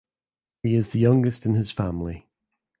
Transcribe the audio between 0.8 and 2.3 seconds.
the youngest in his family.